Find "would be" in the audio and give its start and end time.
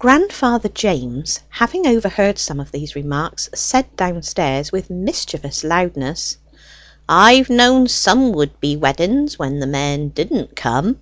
8.32-8.76